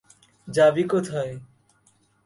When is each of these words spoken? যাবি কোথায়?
যাবি 0.47 0.83
কোথায়? 0.83 1.33